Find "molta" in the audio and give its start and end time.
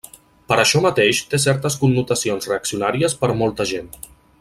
3.45-3.73